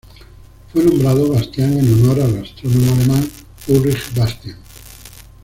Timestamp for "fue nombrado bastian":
0.73-1.77